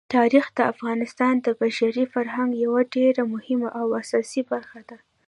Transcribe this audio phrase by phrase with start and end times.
[0.15, 4.97] تاریخ د افغانستان د بشري فرهنګ یوه ډېره مهمه او اساسي برخه ده.